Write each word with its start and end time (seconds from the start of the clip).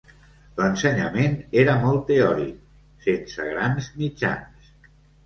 L'ensenyament 0.59 1.35
era 1.63 1.75
molt 1.83 2.01
teòric, 2.07 2.55
sense 3.09 3.47
grans 3.51 3.91
mitjans. 4.01 4.73